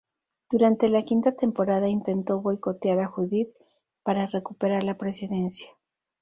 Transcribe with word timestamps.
Durante 0.49 0.89
la 0.89 1.03
quinta 1.05 1.35
temporada 1.35 1.87
intentó 1.87 2.41
boicotear 2.41 2.97
a 3.01 3.05
Judith 3.07 3.55
para 4.01 4.25
recuperar 4.25 4.81
la 4.83 4.97
presidencia. 4.97 5.67